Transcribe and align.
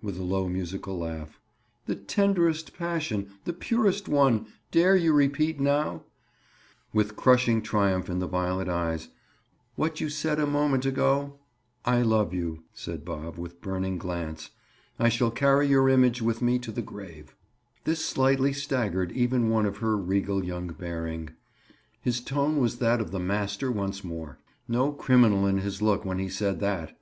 With 0.00 0.16
a 0.16 0.22
low 0.22 0.48
musical 0.48 0.96
laugh. 0.96 1.40
"The 1.86 1.96
tenderest 1.96 2.74
passion! 2.78 3.30
The 3.44 3.52
purest 3.52 4.08
one! 4.08 4.46
Dare 4.70 4.94
you 4.94 5.12
repeat 5.12 5.58
now," 5.58 6.04
with 6.92 7.16
crushing 7.16 7.60
triumph 7.60 8.08
in 8.08 8.20
the 8.20 8.28
violet 8.28 8.68
eyes, 8.68 9.08
"what 9.74 10.00
you 10.00 10.08
said 10.08 10.38
a 10.38 10.46
moment 10.46 10.86
ago." 10.86 11.40
"I 11.84 12.02
love 12.02 12.32
you," 12.32 12.62
said 12.72 13.04
Bob, 13.04 13.36
with 13.36 13.60
burning 13.60 13.98
glance. 13.98 14.50
"I 14.96 15.08
shall 15.08 15.32
carry 15.32 15.66
your 15.66 15.88
image 15.88 16.22
with 16.22 16.40
me 16.40 16.60
to 16.60 16.70
the 16.70 16.80
grave." 16.80 17.34
This 17.82 18.06
slightly 18.06 18.52
staggered 18.52 19.10
even 19.10 19.50
one 19.50 19.66
of 19.66 19.78
her 19.78 19.96
regal 19.96 20.44
young 20.44 20.68
bearing. 20.68 21.30
His 22.00 22.20
tone 22.20 22.58
was 22.60 22.78
that 22.78 23.00
of 23.00 23.10
the 23.10 23.18
master 23.18 23.72
once 23.72 24.04
more. 24.04 24.38
No 24.68 24.92
criminal 24.92 25.48
in 25.48 25.58
his 25.58 25.82
look 25.82 26.04
when 26.04 26.20
he 26.20 26.28
said 26.28 26.60
that! 26.60 26.96